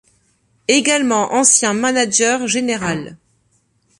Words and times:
Également 0.67 1.31
ancien 1.33 1.75
manager 1.75 2.47
général. 2.47 3.17